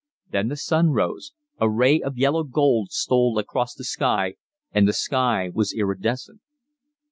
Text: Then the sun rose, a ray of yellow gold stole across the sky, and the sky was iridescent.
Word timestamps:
Then 0.31 0.47
the 0.47 0.55
sun 0.57 0.89
rose, 0.93 1.31
a 1.59 1.69
ray 1.69 2.01
of 2.01 2.17
yellow 2.17 2.43
gold 2.43 2.89
stole 2.91 3.37
across 3.37 3.75
the 3.75 3.83
sky, 3.83 4.33
and 4.71 4.87
the 4.87 4.93
sky 4.93 5.51
was 5.53 5.75
iridescent. 5.75 6.41